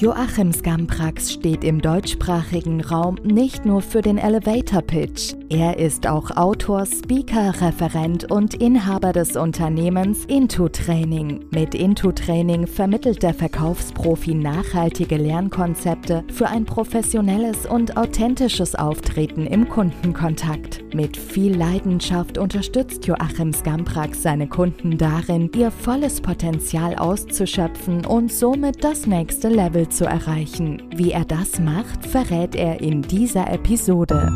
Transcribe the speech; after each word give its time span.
Joachim 0.00 0.50
Skamprax 0.50 1.30
steht 1.30 1.62
im 1.62 1.82
deutschsprachigen 1.82 2.80
Raum 2.80 3.16
nicht 3.22 3.66
nur 3.66 3.82
für 3.82 4.00
den 4.00 4.16
Elevator 4.16 4.80
Pitch. 4.80 5.34
Er 5.50 5.78
ist 5.78 6.06
auch 6.06 6.30
Autor, 6.38 6.86
Speaker, 6.86 7.52
Referent 7.60 8.30
und 8.30 8.54
Inhaber 8.54 9.12
des 9.12 9.36
Unternehmens 9.36 10.24
Into 10.24 10.70
Training. 10.70 11.44
Mit 11.50 11.74
Into 11.74 12.12
Training 12.12 12.66
vermittelt 12.66 13.22
der 13.22 13.34
Verkaufsprofi 13.34 14.32
nachhaltige 14.34 15.18
Lernkonzepte 15.18 16.24
für 16.32 16.46
ein 16.46 16.64
professionelles 16.64 17.66
und 17.66 17.98
authentisches 17.98 18.74
Auftreten 18.74 19.44
im 19.44 19.68
Kundenkontakt. 19.68 20.82
Mit 20.94 21.18
viel 21.18 21.54
Leidenschaft 21.54 22.38
unterstützt 22.38 23.06
Joachim 23.06 23.52
Skamprax 23.52 24.22
seine 24.22 24.48
Kunden 24.48 24.96
darin, 24.96 25.50
ihr 25.54 25.70
volles 25.70 26.22
Potenzial 26.22 26.94
auszuschöpfen 26.94 28.06
und 28.06 28.32
somit 28.32 28.82
das 28.82 29.06
nächste 29.06 29.48
Level 29.48 29.89
zu 29.90 30.04
erreichen. 30.04 30.82
Wie 30.94 31.12
er 31.12 31.24
das 31.24 31.58
macht, 31.58 32.06
verrät 32.06 32.54
er 32.54 32.80
in 32.80 33.02
dieser 33.02 33.50
Episode. 33.52 34.30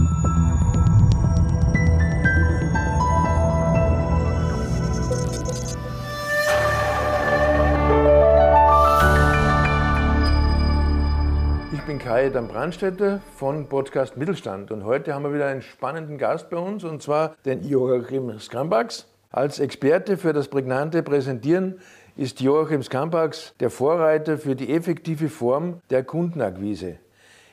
Ich 11.72 11.82
bin 11.86 11.98
Kai 11.98 12.30
Dan 12.30 12.48
Brandstätter 12.48 13.20
von 13.36 13.68
Podcast 13.68 14.16
Mittelstand 14.16 14.70
und 14.70 14.84
heute 14.84 15.14
haben 15.14 15.22
wir 15.22 15.34
wieder 15.34 15.46
einen 15.46 15.62
spannenden 15.62 16.18
Gast 16.18 16.50
bei 16.50 16.56
uns 16.56 16.82
und 16.82 17.02
zwar 17.02 17.36
den 17.44 17.62
Joachim 17.62 18.38
Skambax. 18.38 19.06
Als 19.30 19.58
Experte 19.58 20.16
für 20.16 20.32
das 20.32 20.46
prägnante 20.46 21.02
Präsentieren 21.02 21.80
ist 22.16 22.40
Joachim 22.40 22.82
Skambax 22.82 23.54
der 23.58 23.70
Vorreiter 23.70 24.38
für 24.38 24.54
die 24.54 24.72
effektive 24.72 25.28
Form 25.28 25.80
der 25.90 26.04
Kundenakquise. 26.04 26.98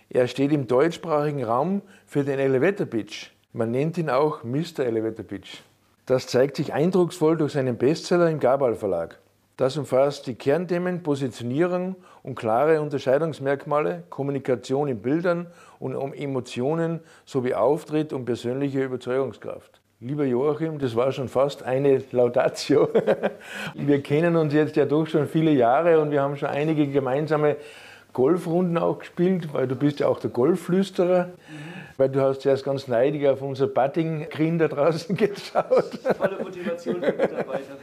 Er 0.09 0.27
steht 0.27 0.51
im 0.51 0.67
deutschsprachigen 0.67 1.43
Raum 1.43 1.81
für 2.05 2.23
den 2.23 2.37
Elevator 2.37 2.85
Pitch. 2.85 3.31
Man 3.53 3.71
nennt 3.71 3.97
ihn 3.97 4.09
auch 4.09 4.43
Mr. 4.43 4.81
Elevator 4.85 5.25
Pitch. 5.25 5.61
Das 6.05 6.27
zeigt 6.27 6.57
sich 6.57 6.73
eindrucksvoll 6.73 7.37
durch 7.37 7.53
seinen 7.53 7.77
Bestseller 7.77 8.29
im 8.29 8.39
Gabal 8.39 8.75
Verlag. 8.75 9.17
Das 9.57 9.77
umfasst 9.77 10.27
die 10.27 10.35
Kernthemen 10.35 11.01
Positionierung 11.01 11.95
und 12.21 12.35
klare 12.35 12.81
Unterscheidungsmerkmale, 12.81 14.03
Kommunikation 14.09 14.87
in 14.87 15.01
Bildern 15.01 15.47
und 15.79 15.95
um 15.95 16.13
Emotionen 16.13 16.99
sowie 17.25 17.55
Auftritt 17.55 18.13
und 18.13 18.25
persönliche 18.25 18.83
Überzeugungskraft. 18.83 19.80
Lieber 20.03 20.25
Joachim, 20.25 20.79
das 20.79 20.95
war 20.95 21.11
schon 21.11 21.29
fast 21.29 21.61
eine 21.61 22.01
Laudatio. 22.11 22.89
Wir 23.75 24.01
kennen 24.01 24.35
uns 24.35 24.51
jetzt 24.51 24.75
ja 24.75 24.85
doch 24.85 25.05
schon 25.05 25.27
viele 25.27 25.51
Jahre 25.51 25.99
und 25.99 26.09
wir 26.09 26.23
haben 26.23 26.37
schon 26.37 26.49
einige 26.49 26.87
gemeinsame 26.87 27.57
Golfrunden 28.11 28.79
auch 28.79 28.97
gespielt, 28.97 29.53
weil 29.53 29.67
du 29.67 29.75
bist 29.75 29.99
ja 29.99 30.07
auch 30.07 30.19
der 30.19 30.31
Golfflüsterer. 30.31 31.29
Weil 31.97 32.09
du 32.09 32.19
hast 32.19 32.43
erst 32.47 32.65
ganz 32.65 32.87
neidig 32.87 33.27
auf 33.27 33.43
unser 33.43 33.67
Putting-Green 33.67 34.57
da 34.57 34.67
draußen 34.69 35.15
geschaut. 35.17 35.99
Volle 36.17 36.39
Motivation 36.41 36.95
für 36.95 37.11
Mitarbeiter. 37.11 37.77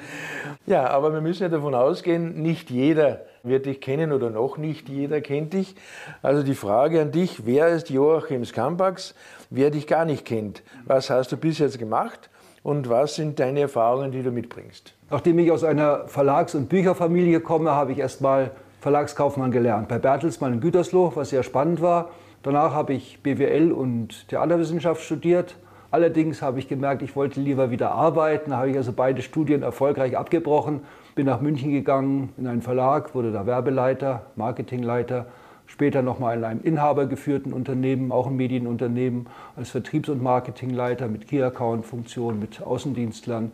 Ja, 0.66 0.88
aber 0.88 1.12
wir 1.12 1.20
müssen 1.20 1.42
ja 1.42 1.48
davon 1.48 1.74
ausgehen, 1.74 2.42
nicht 2.42 2.70
jeder 2.70 3.22
wird 3.42 3.66
dich 3.66 3.80
kennen 3.80 4.12
oder 4.12 4.30
noch 4.30 4.58
nicht 4.58 4.88
jeder 4.88 5.20
kennt 5.20 5.52
dich. 5.52 5.74
Also 6.22 6.42
die 6.42 6.54
Frage 6.54 7.00
an 7.00 7.12
dich, 7.12 7.46
wer 7.46 7.68
ist 7.68 7.90
Joachim 7.90 8.44
Skambax, 8.44 9.14
wer 9.50 9.70
dich 9.70 9.86
gar 9.86 10.04
nicht 10.04 10.24
kennt? 10.24 10.62
Was 10.84 11.10
hast 11.10 11.32
du 11.32 11.36
bis 11.36 11.58
jetzt 11.58 11.78
gemacht 11.78 12.30
und 12.62 12.88
was 12.88 13.14
sind 13.14 13.38
deine 13.38 13.60
Erfahrungen, 13.60 14.12
die 14.12 14.22
du 14.22 14.30
mitbringst? 14.30 14.94
Nachdem 15.10 15.38
ich 15.38 15.50
aus 15.50 15.64
einer 15.64 16.06
Verlags- 16.08 16.54
und 16.54 16.68
Bücherfamilie 16.68 17.40
komme, 17.40 17.70
habe 17.70 17.92
ich 17.92 17.98
erst 17.98 18.20
mal 18.20 18.50
Verlagskaufmann 18.80 19.50
gelernt. 19.50 19.88
Bei 19.88 19.98
Bertelsmann 19.98 20.54
in 20.54 20.60
Gütersloh, 20.60 21.12
was 21.14 21.30
sehr 21.30 21.42
spannend 21.42 21.80
war. 21.80 22.10
Danach 22.42 22.72
habe 22.72 22.92
ich 22.92 23.20
BWL 23.22 23.72
und 23.72 24.28
Theaterwissenschaft 24.28 25.02
studiert. 25.02 25.56
Allerdings 25.90 26.42
habe 26.42 26.58
ich 26.58 26.68
gemerkt, 26.68 27.02
ich 27.02 27.16
wollte 27.16 27.40
lieber 27.40 27.70
wieder 27.70 27.92
arbeiten. 27.92 28.50
Da 28.50 28.58
habe 28.58 28.70
ich 28.70 28.76
also 28.76 28.92
beide 28.92 29.22
Studien 29.22 29.62
erfolgreich 29.62 30.18
abgebrochen. 30.18 30.80
Bin 31.14 31.26
nach 31.26 31.40
München 31.40 31.72
gegangen 31.72 32.32
in 32.36 32.46
einen 32.46 32.60
Verlag, 32.60 33.14
wurde 33.14 33.32
da 33.32 33.46
Werbeleiter, 33.46 34.26
Marketingleiter. 34.36 35.26
Später 35.66 36.02
nochmal 36.02 36.38
in 36.38 36.44
einem 36.44 36.62
inhabergeführten 36.62 37.52
Unternehmen, 37.52 38.10
auch 38.10 38.26
ein 38.26 38.36
Medienunternehmen, 38.36 39.26
als 39.56 39.70
Vertriebs- 39.70 40.08
und 40.08 40.22
Marketingleiter 40.22 41.08
mit 41.08 41.28
Key-Account-Funktion, 41.28 42.38
mit 42.38 42.62
Außendienstlern. 42.62 43.52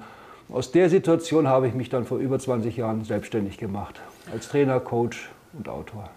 Aus 0.49 0.71
der 0.71 0.91
Situation 0.91 1.49
habe 1.49 1.67
ich 1.67 1.75
mich 1.75 1.89
dann 1.89 2.05
vor 2.05 2.19
über 2.19 2.39
20 2.39 2.77
Jahren 2.77 3.03
selbstständig 3.05 3.59
gemacht, 3.59 4.01
als 4.33 4.49
Trainer, 4.49 4.79
Coach 4.79 5.31
und 5.55 5.69
Autor. 5.69 6.09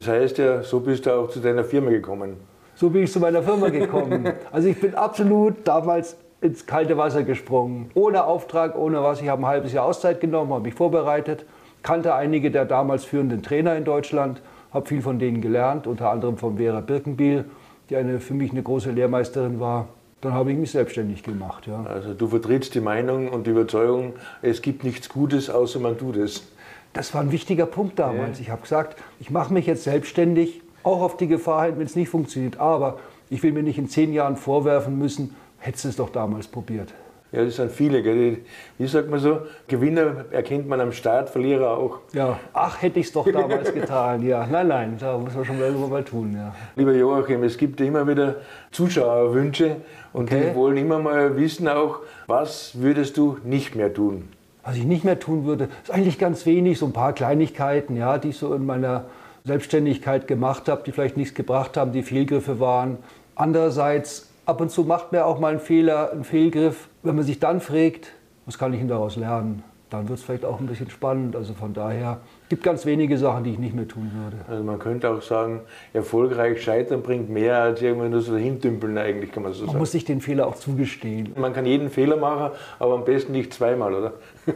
Das 0.00 0.08
heißt 0.08 0.38
ja, 0.38 0.62
so 0.62 0.80
bist 0.80 1.06
du 1.06 1.14
auch 1.14 1.30
zu 1.30 1.40
deiner 1.40 1.64
Firma 1.64 1.90
gekommen. 1.90 2.36
So 2.76 2.90
bin 2.90 3.04
ich 3.04 3.12
zu 3.12 3.20
meiner 3.20 3.42
Firma 3.42 3.70
gekommen. 3.70 4.32
Also 4.52 4.68
ich 4.68 4.78
bin 4.78 4.94
absolut 4.94 5.66
damals 5.66 6.16
ins 6.42 6.66
kalte 6.66 6.98
Wasser 6.98 7.22
gesprungen. 7.22 7.90
Ohne 7.94 8.24
Auftrag, 8.24 8.76
ohne 8.76 9.02
was. 9.02 9.22
Ich 9.22 9.28
habe 9.28 9.42
ein 9.42 9.46
halbes 9.46 9.72
Jahr 9.72 9.86
Auszeit 9.86 10.20
genommen, 10.20 10.52
habe 10.52 10.64
mich 10.64 10.74
vorbereitet, 10.74 11.46
kannte 11.82 12.14
einige 12.14 12.50
der 12.50 12.66
damals 12.66 13.04
führenden 13.04 13.42
Trainer 13.42 13.76
in 13.76 13.84
Deutschland, 13.84 14.42
habe 14.72 14.86
viel 14.86 15.00
von 15.00 15.18
denen 15.18 15.40
gelernt, 15.40 15.86
unter 15.86 16.10
anderem 16.10 16.36
von 16.36 16.58
Vera 16.58 16.80
Birkenbiel, 16.80 17.46
die 17.88 17.96
eine, 17.96 18.20
für 18.20 18.34
mich 18.34 18.52
eine 18.52 18.62
große 18.62 18.90
Lehrmeisterin 18.90 19.58
war. 19.58 19.88
Dann 20.20 20.34
habe 20.34 20.52
ich 20.52 20.58
mich 20.58 20.70
selbstständig 20.70 21.22
gemacht. 21.22 21.66
Ja. 21.66 21.82
Also 21.84 22.12
du 22.12 22.26
vertrittst 22.26 22.74
die 22.74 22.80
Meinung 22.80 23.28
und 23.28 23.46
die 23.46 23.50
Überzeugung, 23.50 24.14
es 24.42 24.60
gibt 24.60 24.84
nichts 24.84 25.08
Gutes, 25.08 25.48
außer 25.48 25.80
man 25.80 25.96
tut 25.96 26.16
es. 26.16 26.46
Das 26.92 27.14
war 27.14 27.22
ein 27.22 27.32
wichtiger 27.32 27.66
Punkt 27.66 27.98
damals. 27.98 28.40
Ich 28.40 28.50
habe 28.50 28.62
gesagt, 28.62 28.96
ich 29.20 29.30
mache 29.30 29.52
mich 29.52 29.66
jetzt 29.66 29.84
selbstständig, 29.84 30.62
auch 30.86 31.02
auf 31.02 31.16
die 31.16 31.26
Gefahr 31.26 31.66
hin, 31.66 31.74
wenn 31.78 31.86
es 31.86 31.96
nicht 31.96 32.08
funktioniert. 32.08 32.58
Aber 32.58 32.98
ich 33.28 33.42
will 33.42 33.52
mir 33.52 33.62
nicht 33.62 33.78
in 33.78 33.88
zehn 33.88 34.12
Jahren 34.12 34.36
vorwerfen 34.36 34.98
müssen, 34.98 35.34
hättest 35.58 35.84
du 35.84 35.88
es 35.88 35.96
doch 35.96 36.10
damals 36.10 36.46
probiert. 36.46 36.94
Ja, 37.32 37.44
das 37.44 37.56
sind 37.56 37.72
viele. 37.72 38.02
Gell? 38.04 38.38
Wie 38.78 38.86
sagt 38.86 39.10
man 39.10 39.18
so? 39.18 39.40
Gewinner 39.66 40.26
erkennt 40.30 40.68
man 40.68 40.80
am 40.80 40.92
Start, 40.92 41.28
Verlierer 41.28 41.76
auch. 41.76 41.98
Ja, 42.12 42.38
ach, 42.52 42.80
hätte 42.80 43.00
ich 43.00 43.06
es 43.06 43.12
doch 43.12 43.30
damals 43.30 43.74
getan. 43.74 44.22
Ja, 44.24 44.46
nein, 44.46 44.68
nein, 44.68 44.96
da 44.98 45.18
muss 45.18 45.34
man 45.34 45.44
schon 45.44 45.58
mal, 45.58 45.72
mal 45.72 46.04
tun. 46.04 46.34
Ja. 46.36 46.54
Lieber 46.76 46.92
Joachim, 46.92 47.42
es 47.42 47.58
gibt 47.58 47.80
immer 47.80 48.06
wieder 48.06 48.36
Zuschauerwünsche 48.70 49.76
und 50.12 50.30
Okay. 50.32 50.50
die 50.50 50.54
wollen 50.56 50.76
immer 50.76 51.00
mal 51.00 51.36
wissen 51.36 51.66
auch, 51.68 51.98
was 52.28 52.80
würdest 52.80 53.16
du 53.16 53.38
nicht 53.44 53.74
mehr 53.74 53.92
tun? 53.92 54.28
Was 54.62 54.76
ich 54.76 54.84
nicht 54.84 55.04
mehr 55.04 55.18
tun 55.18 55.44
würde, 55.46 55.68
ist 55.82 55.90
eigentlich 55.90 56.18
ganz 56.18 56.46
wenig, 56.46 56.78
so 56.78 56.86
ein 56.86 56.92
paar 56.92 57.12
Kleinigkeiten, 57.12 57.96
ja, 57.96 58.18
die 58.18 58.28
ich 58.30 58.38
so 58.38 58.54
in 58.54 58.64
meiner 58.64 59.04
Selbstständigkeit 59.46 60.26
gemacht 60.26 60.68
habe, 60.68 60.82
die 60.84 60.90
vielleicht 60.92 61.16
nichts 61.16 61.34
gebracht 61.34 61.76
haben, 61.76 61.92
die 61.92 62.02
Fehlgriffe 62.02 62.58
waren. 62.58 62.98
Andererseits, 63.36 64.28
ab 64.44 64.60
und 64.60 64.70
zu 64.70 64.82
macht 64.82 65.12
man 65.12 65.22
auch 65.22 65.38
mal 65.38 65.50
einen 65.50 65.60
Fehler, 65.60 66.10
einen 66.10 66.24
Fehlgriff. 66.24 66.88
Wenn 67.04 67.14
man 67.14 67.24
sich 67.24 67.38
dann 67.38 67.60
fragt, 67.60 68.12
was 68.44 68.58
kann 68.58 68.72
ich 68.72 68.80
denn 68.80 68.88
daraus 68.88 69.14
lernen, 69.14 69.62
dann 69.88 70.08
wird 70.08 70.18
es 70.18 70.24
vielleicht 70.24 70.44
auch 70.44 70.58
ein 70.58 70.66
bisschen 70.66 70.90
spannend. 70.90 71.36
Also 71.36 71.54
von 71.54 71.72
daher 71.74 72.18
gibt 72.48 72.62
ganz 72.62 72.86
wenige 72.86 73.18
Sachen, 73.18 73.44
die 73.44 73.50
ich 73.50 73.58
nicht 73.58 73.74
mehr 73.74 73.88
tun 73.88 74.10
würde. 74.14 74.36
Also 74.48 74.62
man 74.62 74.78
könnte 74.78 75.10
auch 75.10 75.22
sagen, 75.22 75.60
erfolgreich 75.92 76.62
scheitern 76.62 77.02
bringt 77.02 77.28
mehr 77.28 77.60
als 77.60 77.82
irgendwie 77.82 78.08
nur 78.08 78.20
so 78.20 78.36
hintümpeln 78.36 78.96
eigentlich, 78.98 79.32
kann 79.32 79.42
man 79.42 79.52
so 79.52 79.62
Man 79.62 79.68
sagen. 79.68 79.78
muss 79.78 79.92
sich 79.92 80.04
den 80.04 80.20
Fehler 80.20 80.46
auch 80.46 80.56
zugestehen. 80.56 81.32
Man 81.36 81.52
kann 81.52 81.66
jeden 81.66 81.90
Fehler 81.90 82.16
machen, 82.16 82.56
aber 82.78 82.94
am 82.94 83.04
besten 83.04 83.32
nicht 83.32 83.52
zweimal, 83.52 83.94
oder? 83.94 84.12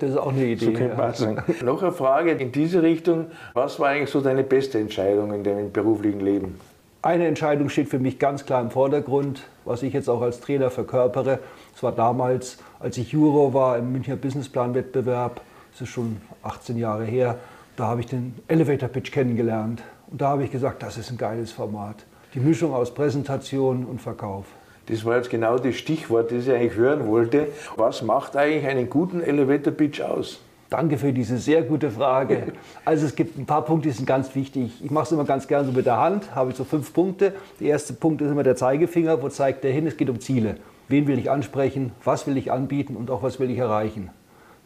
Das 0.00 0.10
ist 0.10 0.16
auch 0.16 0.32
eine 0.32 0.44
Idee. 0.44 0.64
So 0.64 0.72
könnte 0.72 0.96
man 0.96 1.10
ja. 1.10 1.14
sagen. 1.14 1.42
Noch 1.64 1.82
eine 1.82 1.92
Frage 1.92 2.32
in 2.32 2.50
diese 2.50 2.82
Richtung. 2.82 3.26
Was 3.52 3.78
war 3.78 3.88
eigentlich 3.88 4.10
so 4.10 4.20
deine 4.20 4.42
beste 4.42 4.78
Entscheidung 4.78 5.32
in 5.32 5.44
deinem 5.44 5.70
beruflichen 5.70 6.20
Leben? 6.20 6.58
Eine 7.02 7.26
Entscheidung 7.26 7.68
steht 7.68 7.90
für 7.90 7.98
mich 7.98 8.18
ganz 8.18 8.46
klar 8.46 8.62
im 8.62 8.70
Vordergrund, 8.70 9.42
was 9.66 9.82
ich 9.82 9.92
jetzt 9.92 10.08
auch 10.08 10.22
als 10.22 10.40
Trainer 10.40 10.70
verkörpere. 10.70 11.38
Es 11.76 11.82
war 11.82 11.92
damals, 11.92 12.58
als 12.80 12.96
ich 12.96 13.12
Juror 13.12 13.52
war 13.52 13.76
im 13.76 13.92
Münchner 13.92 14.16
Businessplan-Wettbewerb, 14.16 15.42
das 15.74 15.88
ist 15.88 15.88
schon 15.88 16.18
18 16.44 16.76
Jahre 16.76 17.04
her, 17.04 17.38
da 17.76 17.88
habe 17.88 18.00
ich 18.00 18.06
den 18.06 18.34
Elevator 18.46 18.88
Pitch 18.88 19.10
kennengelernt. 19.10 19.82
Und 20.06 20.20
da 20.20 20.28
habe 20.28 20.44
ich 20.44 20.52
gesagt, 20.52 20.84
das 20.84 20.96
ist 20.96 21.10
ein 21.10 21.18
geiles 21.18 21.50
Format. 21.50 21.96
Die 22.34 22.38
Mischung 22.38 22.72
aus 22.72 22.94
Präsentation 22.94 23.84
und 23.84 24.00
Verkauf. 24.00 24.44
Das 24.86 25.04
war 25.04 25.16
jetzt 25.16 25.30
genau 25.30 25.58
das 25.58 25.74
Stichwort, 25.74 26.30
das 26.30 26.46
ich 26.46 26.52
eigentlich 26.52 26.76
hören 26.76 27.08
wollte. 27.08 27.48
Was 27.76 28.02
macht 28.02 28.36
eigentlich 28.36 28.66
einen 28.66 28.88
guten 28.88 29.20
Elevator 29.20 29.72
Pitch 29.72 30.00
aus? 30.00 30.40
Danke 30.70 30.96
für 30.96 31.12
diese 31.12 31.38
sehr 31.38 31.62
gute 31.62 31.90
Frage. 31.90 32.52
Also 32.84 33.06
es 33.06 33.16
gibt 33.16 33.38
ein 33.38 33.46
paar 33.46 33.64
Punkte, 33.64 33.88
die 33.88 33.94
sind 33.94 34.06
ganz 34.06 34.34
wichtig. 34.34 34.84
Ich 34.84 34.90
mache 34.90 35.04
es 35.04 35.12
immer 35.12 35.24
ganz 35.24 35.48
gerne 35.48 35.66
so 35.66 35.72
mit 35.72 35.86
der 35.86 35.96
Hand, 35.96 36.34
habe 36.36 36.50
ich 36.50 36.56
so 36.56 36.64
fünf 36.64 36.92
Punkte. 36.92 37.32
Der 37.58 37.68
erste 37.68 37.94
Punkt 37.94 38.22
ist 38.22 38.30
immer 38.30 38.42
der 38.44 38.54
Zeigefinger, 38.56 39.20
wo 39.22 39.28
zeigt 39.28 39.64
der 39.64 39.72
hin? 39.72 39.86
Es 39.86 39.96
geht 39.96 40.10
um 40.10 40.20
Ziele. 40.20 40.56
Wen 40.88 41.08
will 41.08 41.18
ich 41.18 41.30
ansprechen? 41.30 41.92
Was 42.04 42.26
will 42.28 42.36
ich 42.36 42.52
anbieten? 42.52 42.94
Und 42.94 43.10
auch 43.10 43.22
was 43.22 43.40
will 43.40 43.50
ich 43.50 43.58
erreichen? 43.58 44.10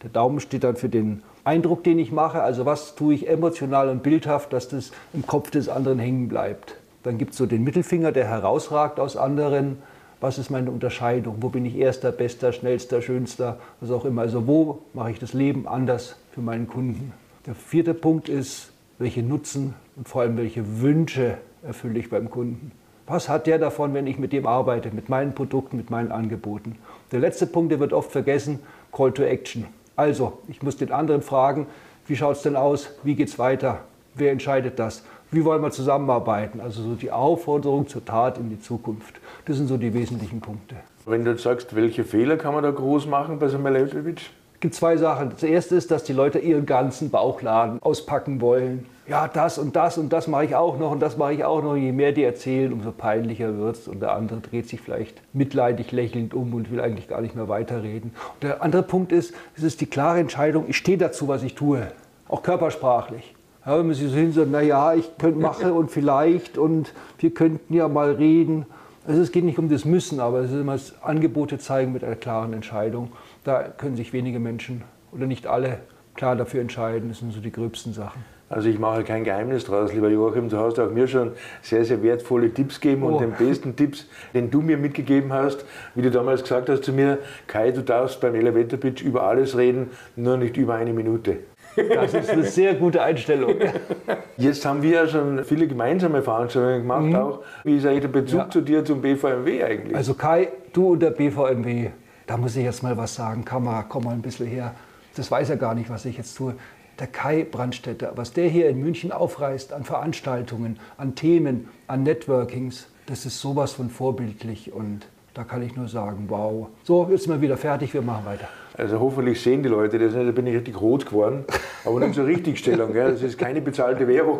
Der 0.03 0.09
Daumen 0.09 0.39
steht 0.39 0.63
dann 0.63 0.75
für 0.75 0.89
den 0.89 1.23
Eindruck, 1.43 1.83
den 1.83 1.99
ich 1.99 2.11
mache. 2.11 2.41
Also 2.41 2.65
was 2.65 2.95
tue 2.95 3.13
ich 3.13 3.27
emotional 3.27 3.89
und 3.89 4.03
bildhaft, 4.03 4.53
dass 4.53 4.69
das 4.69 4.91
im 5.13 5.25
Kopf 5.27 5.51
des 5.51 5.67
anderen 5.67 5.99
hängen 5.99 6.29
bleibt. 6.29 6.75
Dann 7.03 7.17
gibt 7.17 7.31
es 7.31 7.37
so 7.37 7.45
den 7.45 7.63
Mittelfinger, 7.63 8.11
der 8.11 8.27
herausragt 8.27 8.99
aus 8.99 9.17
anderen. 9.17 9.77
Was 10.21 10.37
ist 10.37 10.49
meine 10.49 10.69
Unterscheidung? 10.71 11.37
Wo 11.39 11.49
bin 11.49 11.65
ich 11.65 11.77
erster, 11.77 12.11
bester, 12.11 12.51
schnellster, 12.51 13.01
schönster, 13.01 13.57
was 13.79 13.91
auch 13.91 14.05
immer? 14.05 14.21
Also 14.21 14.47
wo 14.47 14.79
mache 14.93 15.11
ich 15.11 15.19
das 15.19 15.33
Leben 15.33 15.67
anders 15.67 16.17
für 16.33 16.41
meinen 16.41 16.67
Kunden? 16.67 17.13
Der 17.45 17.55
vierte 17.55 17.93
Punkt 17.93 18.27
ist, 18.27 18.71
welche 18.97 19.23
Nutzen 19.23 19.73
und 19.95 20.09
vor 20.09 20.21
allem 20.21 20.37
welche 20.37 20.81
Wünsche 20.81 21.37
erfülle 21.63 21.99
ich 21.99 22.09
beim 22.09 22.29
Kunden? 22.29 22.71
Was 23.07 23.27
hat 23.27 23.47
der 23.47 23.57
davon, 23.57 23.93
wenn 23.93 24.07
ich 24.07 24.19
mit 24.19 24.33
dem 24.33 24.45
arbeite, 24.45 24.91
mit 24.91 25.09
meinen 25.09 25.33
Produkten, 25.33 25.77
mit 25.77 25.89
meinen 25.89 26.11
Angeboten? 26.11 26.77
Der 27.11 27.19
letzte 27.19 27.47
Punkt, 27.47 27.71
der 27.71 27.79
wird 27.79 27.93
oft 27.93 28.11
vergessen, 28.11 28.59
Call 28.91 29.11
to 29.13 29.23
Action. 29.23 29.65
Also, 29.99 30.37
ich 30.47 30.63
muss 30.63 30.77
den 30.77 30.93
anderen 30.93 31.21
fragen, 31.21 31.67
wie 32.07 32.15
schaut 32.15 32.37
es 32.37 32.41
denn 32.43 32.55
aus? 32.55 32.89
Wie 33.03 33.15
geht 33.15 33.27
es 33.27 33.37
weiter? 33.37 33.79
Wer 34.15 34.31
entscheidet 34.31 34.79
das? 34.79 35.03
Wie 35.29 35.43
wollen 35.43 35.61
wir 35.61 35.71
zusammenarbeiten? 35.71 36.61
Also 36.61 36.83
so 36.83 36.95
die 36.95 37.11
Aufforderung 37.11 37.85
zur 37.85 38.05
Tat 38.05 38.37
in 38.37 38.49
die 38.49 38.61
Zukunft. 38.61 39.19
Das 39.43 39.57
sind 39.57 39.67
so 39.67 39.75
die 39.75 39.93
wesentlichen 39.93 40.39
Punkte. 40.39 40.77
Wenn 41.05 41.25
du 41.25 41.31
jetzt 41.31 41.43
sagst, 41.43 41.75
welche 41.75 42.05
Fehler 42.05 42.37
kann 42.37 42.53
man 42.53 42.63
da 42.63 42.71
groß 42.71 43.07
machen 43.07 43.39
bei 43.39 43.49
so 43.49 43.57
einem 43.57 43.65
Elevator-Pitch? 43.65 44.29
Es 44.53 44.59
gibt 44.61 44.73
zwei 44.73 44.95
Sachen. 44.95 45.31
Das 45.31 45.43
erste 45.43 45.75
ist, 45.75 45.91
dass 45.91 46.05
die 46.05 46.13
Leute 46.13 46.39
ihren 46.39 46.65
ganzen 46.65 47.09
Bauchladen 47.09 47.81
auspacken 47.81 48.39
wollen. 48.39 48.85
Ja, 49.09 49.27
das 49.27 49.57
und 49.57 49.75
das 49.75 49.97
und 49.97 50.13
das 50.13 50.27
mache 50.27 50.45
ich 50.45 50.55
auch 50.55 50.77
noch 50.77 50.91
und 50.91 50.99
das 50.99 51.17
mache 51.17 51.33
ich 51.33 51.43
auch 51.43 51.63
noch. 51.63 51.75
Je 51.75 51.91
mehr 51.91 52.11
die 52.11 52.23
erzählen, 52.23 52.71
umso 52.71 52.91
peinlicher 52.91 53.57
wird 53.57 53.75
es. 53.75 53.87
Und 53.87 54.01
der 54.01 54.13
andere 54.13 54.39
dreht 54.39 54.69
sich 54.69 54.81
vielleicht 54.81 55.19
mitleidig 55.33 55.91
lächelnd 55.91 56.35
um 56.35 56.53
und 56.53 56.69
will 56.69 56.79
eigentlich 56.79 57.07
gar 57.07 57.19
nicht 57.19 57.35
mehr 57.35 57.49
weiterreden. 57.49 58.11
Und 58.35 58.43
der 58.43 58.61
andere 58.61 58.83
Punkt 58.83 59.11
ist, 59.11 59.33
es 59.57 59.63
ist 59.63 59.81
die 59.81 59.87
klare 59.87 60.19
Entscheidung, 60.19 60.65
ich 60.67 60.77
stehe 60.77 60.99
dazu, 60.99 61.27
was 61.27 61.41
ich 61.41 61.55
tue. 61.55 61.87
Auch 62.27 62.43
körpersprachlich. 62.43 63.33
Ja, 63.65 63.79
wenn 63.79 63.87
man 63.87 63.95
sich 63.95 64.11
so 64.11 64.15
hinsetzt, 64.15 64.51
naja, 64.51 64.93
ich 64.93 65.17
könnte 65.17 65.39
machen 65.39 65.71
und 65.71 65.89
vielleicht 65.89 66.59
und 66.59 66.93
wir 67.17 67.33
könnten 67.33 67.73
ja 67.73 67.87
mal 67.87 68.11
reden. 68.11 68.67
Also 69.07 69.23
es 69.23 69.31
geht 69.31 69.43
nicht 69.43 69.57
um 69.57 69.69
das 69.69 69.85
Müssen, 69.85 70.19
aber 70.19 70.41
es 70.41 70.51
ist 70.51 70.59
immer 70.59 70.73
das 70.73 71.01
Angebote 71.01 71.57
zeigen 71.57 71.93
mit 71.93 72.03
einer 72.03 72.15
klaren 72.15 72.53
Entscheidung. 72.53 73.11
Da 73.43 73.63
können 73.63 73.95
sich 73.95 74.13
wenige 74.13 74.39
Menschen 74.39 74.83
oder 75.11 75.25
nicht 75.25 75.47
alle 75.47 75.79
klar 76.13 76.35
dafür 76.35 76.61
entscheiden. 76.61 77.09
Das 77.09 77.17
sind 77.17 77.33
so 77.33 77.39
die 77.39 77.51
gröbsten 77.51 77.91
Sachen. 77.91 78.23
Also 78.49 78.67
ich 78.67 78.79
mache 78.79 79.03
kein 79.03 79.23
Geheimnis 79.23 79.65
draus, 79.65 79.93
lieber 79.93 80.09
Joachim. 80.09 80.49
Du 80.49 80.57
hast 80.57 80.79
auch 80.79 80.89
mir 80.89 81.07
schon 81.07 81.33
sehr, 81.61 81.85
sehr 81.85 82.01
wertvolle 82.01 82.51
Tipps 82.51 82.81
gegeben 82.81 83.03
oh. 83.03 83.07
und 83.07 83.21
den 83.21 83.31
besten 83.31 83.75
Tipps, 83.75 84.07
den 84.33 84.49
du 84.49 84.61
mir 84.61 84.77
mitgegeben 84.77 85.31
hast, 85.31 85.65
wie 85.93 86.01
du 86.01 86.09
damals 86.09 86.41
gesagt 86.41 86.67
hast 86.67 86.83
zu 86.83 86.91
mir, 86.91 87.19
Kai, 87.45 87.71
du 87.71 87.83
darfst 87.83 88.19
beim 88.19 88.33
Elevator 88.33 88.79
Pitch 88.79 89.03
über 89.03 89.23
alles 89.23 89.55
reden, 89.55 89.91
nur 90.15 90.37
nicht 90.37 90.57
über 90.57 90.75
eine 90.75 90.93
Minute. 90.93 91.37
Das 91.75 92.13
ist 92.13 92.31
eine 92.31 92.43
sehr 92.43 92.73
gute 92.73 93.01
Einstellung. 93.01 93.55
Jetzt 94.37 94.65
haben 94.65 94.81
wir 94.81 94.91
ja 94.91 95.07
schon 95.07 95.43
viele 95.43 95.67
gemeinsame 95.67 96.23
Veranstaltungen 96.23 96.81
gemacht, 96.81 97.05
mhm. 97.05 97.15
auch. 97.15 97.39
Wie 97.63 97.77
ist 97.77 97.85
eigentlich 97.85 98.01
der 98.01 98.07
Bezug 98.07 98.39
ja. 98.39 98.49
zu 98.49 98.61
dir 98.61 98.83
zum 98.83 99.01
BVMW 99.01 99.63
eigentlich? 99.63 99.95
Also 99.95 100.15
Kai, 100.15 100.49
du 100.73 100.93
und 100.93 101.01
der 101.01 101.11
BVMW, 101.11 101.91
da 102.25 102.37
muss 102.37 102.55
ich 102.55 102.63
jetzt 102.63 102.81
mal 102.81 102.97
was 102.97 103.13
sagen. 103.13 103.45
Kamera, 103.45 103.85
komm 103.87 104.05
mal 104.05 104.13
ein 104.13 104.21
bisschen 104.21 104.47
her. 104.47 104.73
Das 105.15 105.29
weiß 105.29 105.51
er 105.51 105.57
gar 105.57 105.75
nicht, 105.75 105.89
was 105.89 106.05
ich 106.05 106.17
jetzt 106.17 106.35
tue. 106.35 106.55
Der 106.99 107.07
Kai 107.07 107.45
Brandstätter, 107.49 108.13
was 108.15 108.33
der 108.33 108.49
hier 108.49 108.69
in 108.69 108.79
München 108.79 109.11
aufreißt 109.11 109.71
an 109.71 109.85
Veranstaltungen, 109.85 110.79
an 110.97 111.15
Themen, 111.15 111.69
an 111.87 112.03
Networkings, 112.03 112.87
das 113.05 113.25
ist 113.25 113.39
sowas 113.39 113.71
von 113.71 113.89
vorbildlich 113.89 114.73
und 114.73 115.07
da 115.33 115.43
kann 115.45 115.61
ich 115.61 115.75
nur 115.75 115.87
sagen, 115.87 116.25
wow. 116.27 116.67
So, 116.83 117.07
jetzt 117.09 117.23
sind 117.23 117.33
wir 117.33 117.41
wieder 117.41 117.57
fertig, 117.57 117.93
wir 117.93 118.01
machen 118.01 118.25
weiter. 118.25 118.49
Also 118.79 118.97
hoffentlich 119.01 119.41
sehen 119.41 119.61
die 119.61 119.67
Leute 119.67 119.99
das 119.99 120.13
nicht, 120.13 120.25
da 120.25 120.31
bin 120.31 120.47
ich 120.47 120.55
richtig 120.55 120.79
rot 120.79 121.05
geworden. 121.05 121.43
Aber 121.83 121.99
nicht 121.99 122.15
zur 122.15 122.25
Richtigstellung, 122.25 122.93
gell? 122.93 123.11
das 123.11 123.21
ist 123.21 123.37
keine 123.37 123.59
bezahlte 123.59 124.07
Werbung. 124.07 124.39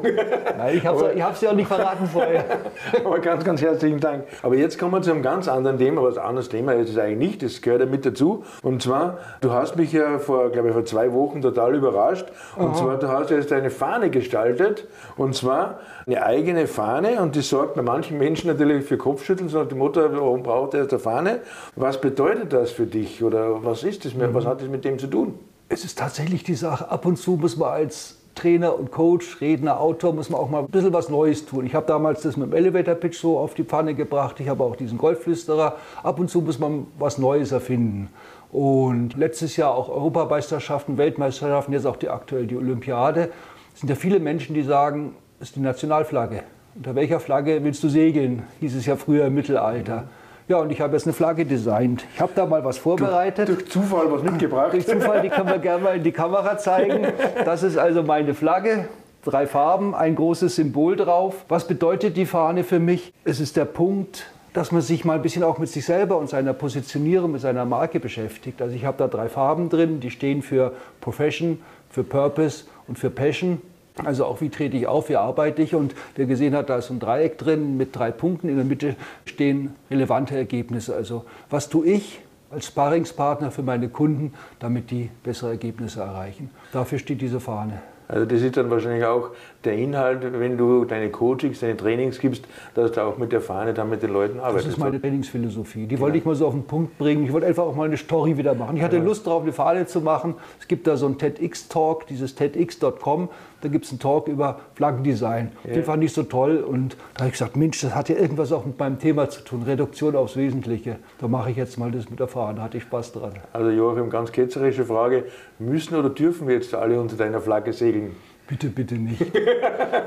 Nein, 0.57 0.77
ich 0.77 0.85
habe 0.85 1.13
es 1.13 1.41
ja 1.41 1.49
auch 1.49 1.55
nicht 1.55 1.67
verraten 1.67 2.05
vorher. 2.07 2.45
Aber 3.05 3.19
ganz, 3.19 3.43
ganz 3.43 3.61
herzlichen 3.61 3.99
Dank. 3.99 4.23
Aber 4.41 4.55
jetzt 4.55 4.79
kommen 4.79 4.93
wir 4.93 5.01
zu 5.01 5.11
einem 5.11 5.23
ganz 5.23 5.49
anderen 5.49 5.77
Thema, 5.77 6.03
was 6.03 6.17
ein 6.17 6.25
anderes 6.25 6.47
Thema 6.47 6.73
ist 6.73 6.89
es 6.89 6.97
eigentlich 6.97 7.31
nicht, 7.31 7.43
das 7.43 7.61
gehört 7.61 7.81
ja 7.81 7.85
mit 7.85 8.05
dazu. 8.05 8.45
Und 8.61 8.81
zwar, 8.81 9.17
du 9.41 9.51
hast 9.51 9.75
mich 9.75 9.91
ja 9.91 10.19
vor, 10.19 10.51
glaube 10.51 10.69
ich, 10.69 10.73
vor 10.73 10.85
zwei 10.85 11.11
Wochen 11.11 11.41
total 11.41 11.75
überrascht. 11.75 12.27
Und 12.55 12.67
Aha. 12.67 12.75
zwar, 12.75 12.97
du 12.97 13.09
hast 13.09 13.31
jetzt 13.31 13.51
eine 13.51 13.69
Fahne 13.69 14.09
gestaltet. 14.09 14.87
Und 15.17 15.35
zwar 15.35 15.79
eine 16.07 16.23
eigene 16.23 16.67
Fahne. 16.67 17.21
Und 17.21 17.35
die 17.35 17.41
sorgt 17.41 17.75
bei 17.75 17.81
manchen 17.81 18.17
Menschen 18.17 18.47
natürlich 18.47 18.85
für 18.85 18.97
Kopfschütteln, 18.97 19.49
so 19.49 19.65
die 19.65 19.75
Mutter, 19.75 20.15
warum 20.15 20.43
braucht 20.43 20.73
er 20.75 20.83
jetzt 20.83 20.93
eine 20.93 20.99
Fahne? 20.99 21.39
Was 21.75 21.99
bedeutet 21.99 22.53
das 22.53 22.71
für 22.71 22.85
dich? 22.85 23.23
Oder 23.23 23.63
was 23.63 23.83
ist 23.83 24.05
das? 24.05 24.13
Was 24.33 24.45
hat 24.45 24.61
das 24.61 24.69
mit 24.69 24.85
dem 24.85 24.99
zu 24.99 25.07
tun? 25.07 25.35
Es 25.69 25.85
ist 25.85 25.99
tatsächlich 25.99 26.43
die 26.43 26.55
Sache, 26.55 26.89
ab 26.89 27.05
und 27.05 27.17
zu 27.17 27.31
muss 27.31 27.57
man 27.57 27.69
als 27.69 28.19
Trainer 28.35 28.77
und 28.77 28.91
Coach, 28.91 29.41
Redner, 29.41 29.79
Autor, 29.79 30.13
muss 30.13 30.29
man 30.29 30.39
auch 30.39 30.49
mal 30.49 30.59
ein 30.59 30.67
bisschen 30.67 30.93
was 30.93 31.09
Neues 31.09 31.45
tun. 31.45 31.65
Ich 31.65 31.75
habe 31.75 31.85
damals 31.85 32.21
das 32.21 32.37
mit 32.37 32.47
dem 32.51 32.53
Elevator 32.53 32.95
Pitch 32.95 33.19
so 33.19 33.37
auf 33.37 33.53
die 33.53 33.63
Pfanne 33.63 33.95
gebracht. 33.95 34.39
Ich 34.39 34.47
habe 34.47 34.63
auch 34.63 34.75
diesen 34.75 34.97
Golfflüsterer. 34.97 35.75
Ab 36.03 36.19
und 36.19 36.29
zu 36.29 36.41
muss 36.41 36.57
man 36.57 36.87
was 36.97 37.17
Neues 37.17 37.51
erfinden. 37.51 38.09
Und 38.51 39.15
letztes 39.15 39.57
Jahr 39.57 39.75
auch 39.75 39.89
Europameisterschaften, 39.89 40.97
Weltmeisterschaften, 40.97 41.73
jetzt 41.73 41.85
auch 41.85 41.97
die 41.97 42.09
aktuell 42.09 42.47
die 42.47 42.55
Olympiade. 42.55 43.29
Es 43.73 43.81
sind 43.81 43.89
ja 43.89 43.95
viele 43.95 44.19
Menschen, 44.19 44.55
die 44.55 44.63
sagen, 44.63 45.15
das 45.39 45.49
ist 45.49 45.55
die 45.55 45.61
Nationalflagge. 45.61 46.43
Unter 46.75 46.95
welcher 46.95 47.19
Flagge 47.19 47.63
willst 47.63 47.83
du 47.83 47.89
segeln? 47.89 48.43
Hieß 48.61 48.75
es 48.75 48.85
ja 48.85 48.95
früher 48.95 49.25
im 49.25 49.35
Mittelalter. 49.35 50.05
Ja, 50.49 50.57
und 50.57 50.71
ich 50.71 50.81
habe 50.81 50.93
jetzt 50.93 51.05
eine 51.05 51.13
Flagge 51.13 51.45
designt. 51.45 52.03
Ich 52.15 52.19
habe 52.19 52.31
da 52.33 52.43
mal 52.47 52.65
was 52.65 52.79
vorbereitet. 52.79 53.49
Durch, 53.49 53.59
durch 53.59 53.69
Zufall 53.69 54.11
was 54.11 54.23
mitgebracht. 54.23 54.73
Durch 54.73 54.87
Zufall, 54.87 55.21
die 55.21 55.29
können 55.29 55.47
wir 55.47 55.59
gerne 55.59 55.83
mal 55.83 55.95
in 55.97 56.01
die 56.01 56.11
Kamera 56.11 56.57
zeigen. 56.57 57.05
Das 57.45 57.61
ist 57.61 57.77
also 57.77 58.01
meine 58.01 58.33
Flagge. 58.33 58.87
Drei 59.23 59.45
Farben, 59.45 59.93
ein 59.93 60.15
großes 60.15 60.55
Symbol 60.55 60.95
drauf. 60.95 61.45
Was 61.49 61.67
bedeutet 61.67 62.17
die 62.17 62.25
Fahne 62.25 62.63
für 62.63 62.79
mich? 62.79 63.13
Es 63.25 63.39
ist 63.39 63.57
der 63.57 63.65
Punkt, 63.65 64.25
dass 64.53 64.71
man 64.71 64.81
sich 64.81 65.05
mal 65.05 65.17
ein 65.17 65.21
bisschen 65.21 65.43
auch 65.43 65.59
mit 65.59 65.69
sich 65.69 65.85
selber 65.85 66.17
und 66.17 66.31
seiner 66.31 66.53
Positionierung, 66.53 67.33
mit 67.33 67.41
seiner 67.41 67.65
Marke 67.65 67.99
beschäftigt. 67.99 68.59
Also 68.59 68.75
ich 68.75 68.85
habe 68.85 68.97
da 68.97 69.07
drei 69.07 69.29
Farben 69.29 69.69
drin, 69.69 69.99
die 69.99 70.09
stehen 70.09 70.41
für 70.41 70.73
Profession, 70.99 71.61
für 71.91 72.03
Purpose 72.03 72.63
und 72.87 72.97
für 72.97 73.11
Passion. 73.11 73.61
Also 74.05 74.25
auch 74.25 74.41
wie 74.41 74.49
trete 74.49 74.77
ich 74.77 74.87
auf, 74.87 75.09
wie 75.09 75.15
arbeite 75.15 75.61
ich 75.61 75.75
und 75.75 75.93
wer 76.15 76.25
gesehen 76.25 76.55
hat, 76.55 76.69
da 76.69 76.77
ist 76.77 76.89
ein 76.89 76.99
Dreieck 76.99 77.37
drin 77.37 77.77
mit 77.77 77.95
drei 77.95 78.11
Punkten, 78.11 78.49
in 78.49 78.55
der 78.55 78.65
Mitte 78.65 78.95
stehen 79.25 79.75
relevante 79.91 80.35
Ergebnisse. 80.35 80.95
Also 80.95 81.25
was 81.49 81.69
tue 81.69 81.87
ich 81.87 82.21
als 82.51 82.67
Sparringspartner 82.67 83.51
für 83.51 83.63
meine 83.63 83.89
Kunden, 83.89 84.33
damit 84.59 84.91
die 84.91 85.09
bessere 85.23 85.51
Ergebnisse 85.51 86.01
erreichen. 86.01 86.49
Dafür 86.71 86.97
steht 86.97 87.21
diese 87.21 87.39
Fahne. 87.39 87.81
Also 88.09 88.25
das 88.25 88.41
ist 88.41 88.57
dann 88.57 88.71
wahrscheinlich 88.71 89.05
auch 89.05 89.29
der 89.63 89.73
Inhalt, 89.77 90.21
wenn 90.23 90.57
du 90.57 90.83
deine 90.83 91.11
Coachings, 91.11 91.59
deine 91.59 91.77
Trainings 91.77 92.17
gibst, 92.17 92.43
dass 92.73 92.91
du 92.91 93.03
auch 93.03 93.19
mit 93.19 93.31
der 93.31 93.39
Fahne 93.39 93.75
dann 93.75 93.87
mit 93.87 94.01
den 94.01 94.11
Leuten 94.11 94.39
arbeitest. 94.39 94.65
Das 94.65 94.73
ist 94.73 94.79
meine 94.79 94.99
Trainingsphilosophie. 94.99 95.81
Die 95.81 95.89
genau. 95.89 96.01
wollte 96.01 96.17
ich 96.17 96.25
mal 96.25 96.33
so 96.33 96.47
auf 96.47 96.55
den 96.55 96.63
Punkt 96.63 96.97
bringen. 96.97 97.23
Ich 97.23 97.31
wollte 97.31 97.45
einfach 97.45 97.65
auch 97.65 97.75
mal 97.75 97.85
eine 97.85 97.97
Story 97.97 98.35
wieder 98.35 98.55
machen. 98.55 98.77
Ich 98.77 98.81
hatte 98.81 98.97
ja. 98.97 99.03
Lust 99.03 99.27
darauf, 99.27 99.43
eine 99.43 99.53
Fahne 99.53 99.85
zu 99.85 100.01
machen. 100.01 100.33
Es 100.59 100.67
gibt 100.67 100.87
da 100.87 100.97
so 100.97 101.05
einen 101.05 101.19
TEDx-Talk, 101.19 102.07
dieses 102.07 102.33
TEDx.com. 102.33 103.29
Da 103.61 103.67
gibt 103.67 103.85
es 103.85 103.91
einen 103.91 103.99
Talk 103.99 104.27
über 104.27 104.59
Flaggendesign. 104.75 105.51
Ja. 105.65 105.73
Den 105.73 105.83
fand 105.83 106.03
ich 106.03 106.13
so 106.13 106.23
toll 106.23 106.57
und 106.57 106.95
da 107.13 107.21
habe 107.21 107.27
ich 107.27 107.33
gesagt, 107.33 107.57
Mensch, 107.57 107.81
das 107.81 107.93
hat 107.93 108.09
ja 108.09 108.15
irgendwas 108.15 108.51
auch 108.51 108.65
mit 108.65 108.79
meinem 108.79 108.99
Thema 108.99 109.29
zu 109.29 109.41
tun. 109.41 109.63
Reduktion 109.63 110.15
aufs 110.15 110.37
Wesentliche. 110.37 110.97
Da 111.19 111.27
mache 111.27 111.51
ich 111.51 111.57
jetzt 111.57 111.77
mal 111.77 111.91
das 111.91 112.09
mit 112.09 112.19
der 112.19 112.27
Fahne. 112.27 112.57
Da 112.57 112.63
hatte 112.63 112.77
ich 112.77 112.83
Spaß 112.83 113.11
dran. 113.13 113.33
Also 113.51 113.69
Joachim, 113.69 114.09
ganz 114.09 114.31
ketzerische 114.31 114.85
Frage. 114.85 115.25
Müssen 115.59 115.95
oder 115.95 116.09
dürfen 116.09 116.47
wir 116.47 116.55
jetzt 116.55 116.73
alle 116.73 116.99
unter 116.99 117.17
deiner 117.17 117.41
Flagge 117.41 117.73
segeln? 117.73 118.15
Bitte, 118.47 118.67
bitte 118.69 118.95
nicht. 118.95 119.21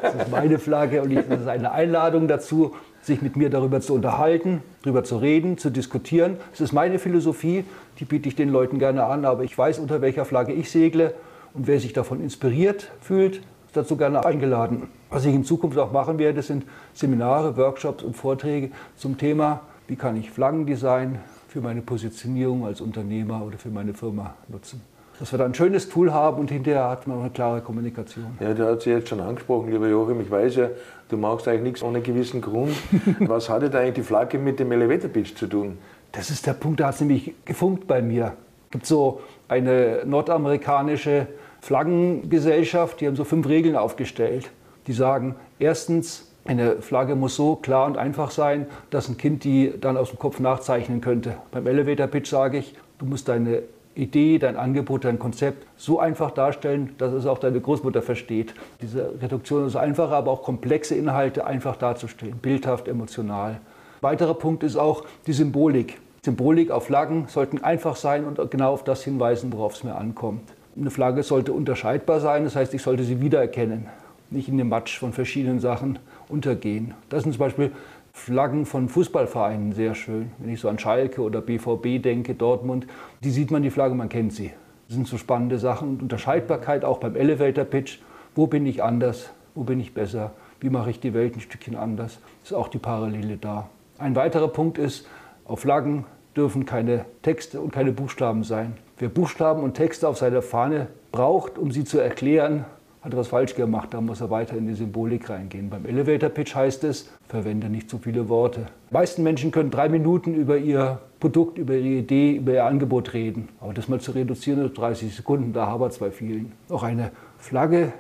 Das 0.03 0.15
ist 0.15 0.31
meine 0.31 0.59
Flagge 0.59 1.01
und 1.03 1.15
das 1.15 1.27
ist 1.27 1.47
eine 1.47 1.71
Einladung 1.71 2.27
dazu, 2.27 2.75
sich 3.01 3.23
mit 3.23 3.37
mir 3.37 3.51
darüber 3.51 3.81
zu 3.81 3.95
unterhalten, 3.95 4.63
darüber 4.83 5.05
zu 5.05 5.19
reden, 5.19 5.59
zu 5.59 5.71
diskutieren. 5.71 6.39
Das 6.51 6.61
ist 6.61 6.73
meine 6.73 6.99
Philosophie, 6.99 7.65
die 8.01 8.05
biete 8.05 8.29
ich 8.29 8.35
den 8.35 8.49
Leuten 8.49 8.81
gerne 8.81 9.05
an, 9.05 9.25
aber 9.25 9.45
ich 9.45 9.57
weiß, 9.57 9.79
unter 9.79 10.01
welcher 10.01 10.25
Flagge 10.25 10.53
ich 10.53 10.71
segle 10.71 11.15
und 11.55 11.67
wer 11.67 11.81
sich 11.81 11.93
davon 11.93 12.23
inspiriert 12.23 12.91
fühlt, 13.01 13.37
ist 13.37 13.77
dazu 13.77 13.97
gerne 13.97 14.25
eingeladen. 14.25 14.89
Was 15.11 15.25
ich 15.25 15.35
in 15.35 15.45
Zukunft 15.45 15.79
auch 15.79 15.93
machen 15.93 16.19
werde, 16.19 16.43
sind 16.43 16.65
Seminare, 16.95 17.57
Workshops 17.57 18.03
und 18.03 18.17
Vorträge 18.17 18.71
zum 18.97 19.19
Thema, 19.19 19.61
wie 19.89 19.97
kann 19.97 20.17
ich 20.17 20.31
Flaggendesign 20.31 21.19
für 21.49 21.61
meine 21.61 21.83
Positionierung 21.83 22.65
als 22.65 22.81
Unternehmer 22.81 23.45
oder 23.45 23.59
für 23.59 23.71
meine 23.71 23.95
Firma 23.95 24.35
nutzen 24.49 24.81
dass 25.23 25.31
wir 25.31 25.39
da 25.39 25.45
ein 25.45 25.55
schönes 25.55 25.89
Tool 25.89 26.13
haben 26.13 26.41
und 26.41 26.51
hinterher 26.51 26.89
hat 26.89 27.07
man 27.07 27.19
auch 27.19 27.21
eine 27.21 27.31
klare 27.31 27.61
Kommunikation. 27.61 28.37
Ja, 28.41 28.55
du 28.55 28.67
hast 28.67 28.83
sie 28.83 28.91
jetzt 28.91 29.09
schon 29.09 29.21
angesprochen, 29.21 29.71
lieber 29.71 29.87
Joachim. 29.87 30.21
Ich 30.21 30.29
weiß 30.29 30.57
ja, 30.57 30.71
du 31.09 31.17
machst 31.17 31.47
eigentlich 31.47 31.63
nichts 31.63 31.83
ohne 31.85 32.01
gewissen 32.01 32.41
Grund. 32.41 32.75
Was 33.21 33.49
hat 33.49 33.63
denn 33.63 33.73
eigentlich 33.73 33.95
die 33.95 34.03
Flagge 34.03 34.39
mit 34.39 34.59
dem 34.59 34.73
Elevator 34.73 35.09
Pitch 35.09 35.37
zu 35.37 35.47
tun? 35.47 35.79
Das 36.11 36.31
ist 36.31 36.45
der 36.45 36.55
Punkt, 36.55 36.81
da 36.81 36.89
hat 36.89 36.95
es 36.95 37.01
nämlich 37.03 37.35
gefunkt 37.45 37.87
bei 37.87 38.03
mir. 38.03 38.33
Es 38.65 38.71
gibt 38.73 38.87
so 38.87 39.21
eine 39.47 40.03
nordamerikanische 40.05 41.29
Flaggengesellschaft, 41.63 43.01
die 43.01 43.07
haben 43.07 43.15
so 43.15 43.23
fünf 43.23 43.49
Regeln 43.49 43.77
aufgestellt. 43.77 44.51
Die 44.89 44.93
sagen, 44.93 45.37
erstens, 45.61 46.29
eine 46.45 46.83
Flagge 46.83 47.15
muss 47.15 47.37
so 47.37 47.55
klar 47.55 47.87
und 47.87 47.97
einfach 47.97 48.33
sein, 48.33 48.67
dass 48.91 49.09
ein 49.09 49.17
Kind 49.17 49.45
die 49.45 49.73
dann 49.81 49.97
aus 49.97 50.11
dem 50.11 50.19
Kopf 50.19 50.41
nachzeichnen 50.41 51.01
könnte. 51.01 51.37
Beim 51.53 51.65
Elevator 51.69 52.09
Pitch 52.09 52.29
sage 52.29 52.59
ich, 52.59 52.75
du 52.99 53.07
musst 53.07 53.29
deine 53.29 53.63
Idee, 53.95 54.41
dein 54.41 54.57
Angebot, 54.57 55.05
dein 55.05 55.21
Konzept 55.21 55.65
so 55.77 56.01
einfach 56.01 56.33
darstellen, 56.33 56.95
dass 56.99 57.13
es 57.13 57.27
auch 57.27 57.39
deine 57.39 57.61
Großmutter 57.61 58.03
versteht. 58.03 58.55
Diese 58.81 59.13
Reduktion 59.23 59.65
ist 59.65 59.77
einfacher, 59.77 60.17
aber 60.17 60.33
auch 60.33 60.43
komplexe 60.43 60.97
Inhalte 60.97 61.47
einfach 61.47 61.77
darzustellen, 61.77 62.39
bildhaft, 62.39 62.89
emotional. 62.89 63.61
Weiterer 64.01 64.35
Punkt 64.35 64.65
ist 64.65 64.75
auch 64.75 65.05
die 65.29 65.33
Symbolik. 65.33 66.01
Symbolik 66.25 66.73
auf 66.73 66.87
Flaggen 66.87 67.27
sollten 67.29 67.63
einfach 67.63 67.95
sein 67.95 68.25
und 68.25 68.51
genau 68.51 68.73
auf 68.73 68.83
das 68.83 69.05
hinweisen, 69.05 69.53
worauf 69.53 69.75
es 69.75 69.85
mir 69.85 69.95
ankommt. 69.95 70.43
Eine 70.75 70.91
Flagge 70.91 71.23
sollte 71.23 71.53
unterscheidbar 71.53 72.21
sein, 72.21 72.45
das 72.45 72.57
heißt, 72.57 72.73
ich 72.73 72.83
sollte 72.83 73.05
sie 73.05 73.21
wiedererkennen, 73.21 73.89
nicht 74.31 74.49
in 74.49 74.57
dem 74.57 74.71
Matsch 74.71 74.99
von 74.99 75.13
verschiedenen 75.13 75.61
Sachen 75.61 75.99
untergehen. 76.29 76.95
Das 77.11 77.25
sind 77.25 77.33
zum 77.33 77.41
Beispiel 77.41 77.73
Flaggen 78.15 78.67
von 78.67 78.89
Fußballvereinen 78.89 79.73
sehr 79.73 79.95
schön. 79.95 80.33
Wenn 80.39 80.53
ich 80.53 80.61
so 80.61 80.69
an 80.69 80.79
Schalke 80.79 81.23
oder 81.23 81.41
BVB 81.41 82.03
denke, 82.03 82.35
Dortmund, 82.35 82.87
die 83.23 83.31
sieht 83.31 83.51
man 83.51 83.63
die 83.63 83.71
Flagge, 83.71 83.95
man 83.95 84.09
kennt 84.09 84.33
sie. 84.33 84.53
Das 84.89 84.97
sind 84.97 85.09
so 85.09 85.17
spannende 85.19 85.59
Sachen. 85.59 85.89
Und 85.89 86.03
Unterscheidbarkeit 86.03 86.85
auch 86.85 86.99
beim 86.99 87.17
Elevator 87.17 87.65
Pitch. 87.65 87.99
Wo 88.35 88.47
bin 88.47 88.67
ich 88.67 88.83
anders? 88.83 89.31
Wo 89.55 89.65
bin 89.65 89.81
ich 89.81 89.95
besser? 89.95 90.33
Wie 90.61 90.71
mache 90.71 90.91
ich 90.91 91.01
die 91.01 91.15
Welt 91.15 91.37
ein 91.37 91.41
Stückchen 91.41 91.77
anders? 91.77 92.19
Ist 92.45 92.53
auch 92.53 92.69
die 92.69 92.79
Parallele 92.79 93.37
da. 93.39 93.69
Ein 93.99 94.15
weiterer 94.15 94.49
Punkt 94.49 94.79
ist, 94.79 95.07
auf 95.45 95.61
Flaggen 95.61 96.05
dürfen 96.37 96.65
keine 96.67 97.05
Texte 97.23 97.61
und 97.61 97.73
keine 97.73 97.93
Buchstaben 97.93 98.45
sein. 98.45 98.75
Wer 98.99 99.09
Buchstaben 99.09 99.63
und 99.63 99.75
Texte 99.75 100.09
auf 100.09 100.19
seiner 100.19 100.43
Fahne 100.43 100.89
braucht, 101.11 101.59
um 101.59 101.73
sie 101.73 101.85
zu 101.85 101.99
erklären, 101.99 102.65
hat 103.03 103.17
was 103.17 103.29
falsch 103.29 103.57
gemacht, 103.57 103.89
da 103.93 104.01
muss 104.01 104.21
er 104.21 104.31
weiter 104.31 104.57
in 104.57 104.67
die 104.69 104.75
Symbolik 104.75 105.29
reingehen. 105.29 105.69
Beim 105.71 105.85
Elevator 105.85 106.29
Pitch 106.29 106.55
heißt 106.55 106.85
es, 106.85 107.11
verwende 107.29 107.69
nicht 107.69 107.91
zu 107.91 107.99
viele 107.99 108.29
Worte. 108.29 108.67
Die 108.91 108.95
meisten 108.95 109.25
Menschen 109.25 109.51
können 109.51 109.73
drei 109.73 109.89
Minuten 109.89 110.35
über 110.35 110.57
ihr 110.57 111.01
Produkt, 111.19 111.59
über 111.59 111.75
ihre 111.75 112.01
Idee, 112.01 112.37
über 112.37 112.53
ihr 112.53 112.65
Angebot 112.65 113.13
reden. 113.13 113.49
Aber 113.61 113.75
das 113.75 113.89
mal 113.89 114.01
zu 114.01 114.13
reduzieren 114.13 114.65
auf 114.65 114.73
30 114.73 115.15
Sekunden, 115.15 115.53
da 115.53 115.67
habert 115.67 115.93
es 115.93 115.99
bei 115.99 116.13
vielen. 116.13 116.53
Auch 116.69 116.85
eine 116.85 117.11
Flagge 117.39 117.93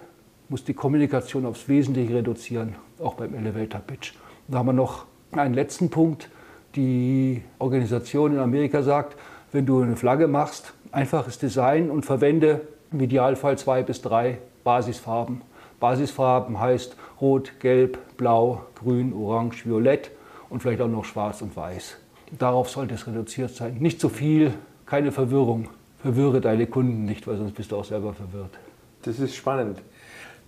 muss 0.48 0.64
die 0.64 0.74
Kommunikation 0.74 1.46
aufs 1.46 1.68
Wesentliche 1.68 2.14
reduzieren, 2.14 2.76
auch 3.00 3.14
beim 3.14 3.34
Elevator 3.34 3.80
Pitch. 3.80 4.12
Da 4.46 4.58
haben 4.58 4.66
wir 4.66 4.72
noch 4.72 5.06
einen 5.32 5.54
letzten 5.54 5.90
Punkt. 5.90 6.30
Die 6.75 7.43
Organisation 7.59 8.33
in 8.33 8.38
Amerika 8.38 8.83
sagt, 8.83 9.17
wenn 9.52 9.67
du 9.67 9.83
eine 9.83 9.97
Flagge 9.97 10.26
machst, 10.26 10.73
einfaches 10.91 11.38
Design 11.38 11.91
und 11.91 12.07
verwende 12.07 12.62
im 12.91 13.00
Idealfall 13.00 13.59
zwei 13.59 13.83
bis 13.83 14.00
drei 14.00 14.38
Basisfarben. 14.64 15.43
Basisfarben 15.81 16.59
heißt 16.59 16.97
Rot, 17.21 17.61
Gelb, 17.61 17.99
Blau, 18.17 18.62
Grün, 18.76 19.12
Orange, 19.12 19.67
Violett 19.67 20.11
und 20.49 20.62
vielleicht 20.62 20.81
auch 20.81 20.88
noch 20.88 21.05
Schwarz 21.05 21.43
und 21.43 21.55
Weiß. 21.57 21.99
Darauf 22.38 22.71
sollte 22.71 22.95
es 22.95 23.07
reduziert 23.07 23.50
sein. 23.50 23.76
Nicht 23.79 24.00
zu 24.00 24.09
viel, 24.09 24.55
keine 24.87 25.12
Verwirrung. 25.12 25.69
Verwirre 25.99 26.41
deine 26.41 26.67
Kunden 26.67 27.05
nicht, 27.05 27.26
weil 27.26 27.37
sonst 27.37 27.52
bist 27.52 27.71
du 27.71 27.76
auch 27.76 27.85
selber 27.85 28.14
verwirrt. 28.14 28.59
Das 29.02 29.19
ist 29.19 29.35
spannend. 29.35 29.83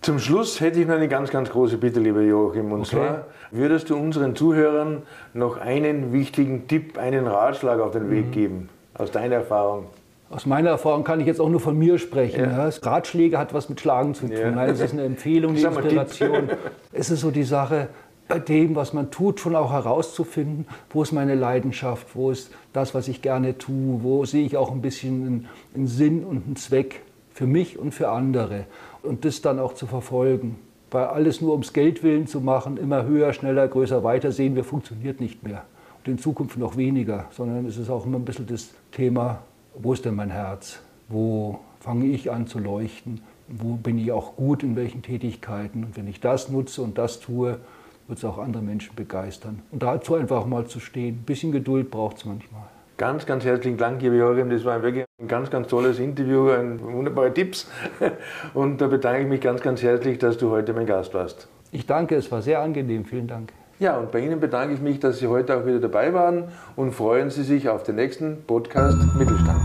Zum 0.05 0.19
Schluss 0.19 0.61
hätte 0.61 0.79
ich 0.79 0.85
noch 0.85 0.93
eine 0.93 1.07
ganz, 1.07 1.31
ganz 1.31 1.49
große 1.49 1.79
Bitte, 1.79 1.99
lieber 1.99 2.21
Joachim. 2.21 2.71
Und 2.71 2.81
okay. 2.81 2.91
zwar 2.91 3.25
würdest 3.49 3.89
du 3.89 3.95
unseren 3.95 4.35
Zuhörern 4.35 5.01
noch 5.33 5.57
einen 5.57 6.13
wichtigen 6.13 6.67
Tipp, 6.67 6.99
einen 6.99 7.25
Ratschlag 7.25 7.79
auf 7.79 7.89
den 7.89 8.11
Weg 8.11 8.27
mhm. 8.27 8.31
geben, 8.31 8.69
aus 8.93 9.09
deiner 9.09 9.37
Erfahrung? 9.37 9.85
Aus 10.29 10.45
meiner 10.45 10.69
Erfahrung 10.69 11.03
kann 11.03 11.21
ich 11.21 11.25
jetzt 11.25 11.41
auch 11.41 11.49
nur 11.49 11.59
von 11.59 11.75
mir 11.75 11.97
sprechen. 11.97 12.41
Ja. 12.41 12.69
Ja. 12.69 12.73
Ratschläge 12.83 13.39
hat 13.39 13.55
was 13.55 13.67
mit 13.67 13.81
Schlagen 13.81 14.13
zu 14.13 14.27
tun. 14.27 14.37
Ja. 14.37 14.65
Es 14.67 14.79
ist 14.79 14.93
eine 14.93 15.03
Empfehlung, 15.05 15.55
eine 15.55 15.65
Inspiration. 15.65 16.51
es 16.93 17.09
ist 17.09 17.21
so 17.21 17.31
die 17.31 17.41
Sache, 17.41 17.87
bei 18.27 18.37
dem, 18.37 18.75
was 18.75 18.93
man 18.93 19.09
tut, 19.09 19.39
schon 19.39 19.55
auch 19.55 19.71
herauszufinden, 19.71 20.67
wo 20.91 21.01
ist 21.01 21.13
meine 21.13 21.33
Leidenschaft, 21.33 22.15
wo 22.15 22.29
ist 22.29 22.51
das, 22.73 22.93
was 22.93 23.07
ich 23.07 23.23
gerne 23.23 23.57
tue, 23.57 24.03
wo 24.03 24.23
sehe 24.25 24.45
ich 24.45 24.55
auch 24.55 24.71
ein 24.71 24.83
bisschen 24.83 25.49
einen 25.73 25.87
Sinn 25.87 26.23
und 26.23 26.45
einen 26.45 26.57
Zweck 26.57 27.01
für 27.33 27.47
mich 27.47 27.79
und 27.79 27.91
für 27.91 28.09
andere. 28.09 28.65
Und 29.05 29.25
das 29.25 29.41
dann 29.41 29.59
auch 29.59 29.73
zu 29.73 29.87
verfolgen. 29.87 30.57
Weil 30.91 31.05
alles 31.05 31.41
nur 31.41 31.51
ums 31.51 31.73
Geld 31.73 32.03
willen 32.03 32.27
zu 32.27 32.41
machen, 32.41 32.77
immer 32.77 33.05
höher, 33.05 33.33
schneller, 33.33 33.67
größer, 33.67 34.03
weiter, 34.03 34.31
sehen 34.31 34.55
wir, 34.55 34.63
funktioniert 34.63 35.19
nicht 35.19 35.43
mehr. 35.43 35.65
Und 35.97 36.11
in 36.11 36.17
Zukunft 36.19 36.57
noch 36.57 36.77
weniger, 36.77 37.25
sondern 37.31 37.65
es 37.65 37.77
ist 37.77 37.89
auch 37.89 38.05
immer 38.05 38.17
ein 38.17 38.25
bisschen 38.25 38.47
das 38.47 38.73
Thema, 38.91 39.39
wo 39.77 39.93
ist 39.93 40.05
denn 40.05 40.15
mein 40.15 40.29
Herz? 40.29 40.79
Wo 41.09 41.59
fange 41.79 42.05
ich 42.05 42.31
an 42.31 42.47
zu 42.47 42.59
leuchten? 42.59 43.21
Wo 43.47 43.75
bin 43.75 43.97
ich 43.97 44.11
auch 44.11 44.35
gut 44.35 44.63
in 44.63 44.75
welchen 44.75 45.01
Tätigkeiten? 45.01 45.83
Und 45.83 45.97
wenn 45.97 46.07
ich 46.07 46.19
das 46.19 46.49
nutze 46.49 46.81
und 46.81 46.97
das 46.97 47.19
tue, 47.19 47.59
wird 48.07 48.19
es 48.19 48.25
auch 48.25 48.37
andere 48.37 48.63
Menschen 48.63 48.95
begeistern. 48.95 49.61
Und 49.71 49.83
dazu 49.83 50.15
einfach 50.15 50.45
mal 50.45 50.65
zu 50.67 50.79
stehen. 50.79 51.15
Ein 51.15 51.25
bisschen 51.25 51.51
Geduld 51.51 51.91
braucht 51.91 52.17
es 52.17 52.25
manchmal. 52.25 52.63
Ganz, 52.97 53.25
ganz 53.25 53.43
herzlichen 53.43 53.77
Dank, 53.77 54.01
liebe 54.01 54.15
Joachim. 54.15 54.49
Das 54.49 54.63
war 54.63 54.81
wirklich 54.81 55.03
ein 55.21 55.27
ganz, 55.27 55.49
ganz 55.49 55.67
tolles 55.67 55.99
Interview, 55.99 56.49
ein 56.49 56.81
wunderbare 56.81 57.33
Tipps. 57.33 57.69
Und 58.53 58.79
da 58.79 58.87
bedanke 58.87 59.23
ich 59.23 59.27
mich 59.27 59.41
ganz, 59.41 59.59
ganz 59.61 59.83
herzlich, 59.83 60.17
dass 60.17 60.37
du 60.37 60.49
heute 60.49 60.71
mein 60.71 60.85
Gast 60.85 61.13
warst. 61.13 61.49
Ich 61.71 61.85
danke, 61.85 62.15
es 62.15 62.31
war 62.31 62.41
sehr 62.41 62.61
angenehm. 62.61 63.03
Vielen 63.03 63.27
Dank. 63.27 63.51
Ja, 63.77 63.97
und 63.97 64.13
bei 64.13 64.19
Ihnen 64.19 64.39
bedanke 64.39 64.73
ich 64.73 64.79
mich, 64.79 65.01
dass 65.01 65.19
Sie 65.19 65.27
heute 65.27 65.57
auch 65.57 65.65
wieder 65.65 65.81
dabei 65.81 66.13
waren 66.13 66.45
und 66.77 66.93
freuen 66.93 67.29
Sie 67.29 67.43
sich 67.43 67.67
auf 67.67 67.83
den 67.83 67.95
nächsten 67.95 68.45
Podcast 68.47 68.97
Mittelstand. 69.17 69.59